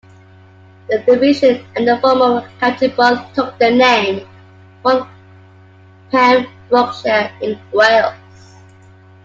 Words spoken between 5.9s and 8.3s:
Pembrokeshire in Wales.